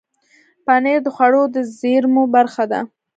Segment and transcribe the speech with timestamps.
[0.65, 2.79] پنېر د خوړو د زېرمو برخه ده.